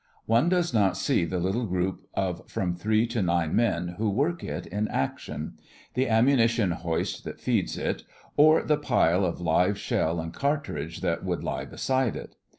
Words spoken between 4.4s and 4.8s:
it